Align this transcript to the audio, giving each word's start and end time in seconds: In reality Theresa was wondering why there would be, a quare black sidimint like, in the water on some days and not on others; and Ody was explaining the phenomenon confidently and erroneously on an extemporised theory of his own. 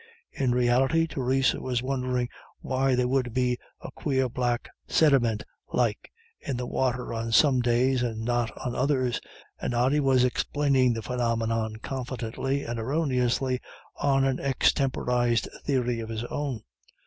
In 0.31 0.51
reality 0.51 1.05
Theresa 1.05 1.61
was 1.61 1.83
wondering 1.83 2.27
why 2.61 2.95
there 2.95 3.07
would 3.07 3.35
be, 3.35 3.59
a 3.81 3.91
quare 3.91 4.27
black 4.29 4.67
sidimint 4.89 5.43
like, 5.73 6.11
in 6.39 6.57
the 6.57 6.65
water 6.65 7.13
on 7.13 7.31
some 7.31 7.61
days 7.61 8.01
and 8.01 8.25
not 8.25 8.49
on 8.57 8.73
others; 8.73 9.21
and 9.59 9.75
Ody 9.75 9.99
was 9.99 10.23
explaining 10.23 10.93
the 10.93 11.03
phenomenon 11.03 11.75
confidently 11.83 12.63
and 12.63 12.79
erroneously 12.79 13.61
on 13.97 14.25
an 14.25 14.39
extemporised 14.39 15.47
theory 15.65 15.99
of 15.99 16.09
his 16.09 16.23
own. 16.23 16.61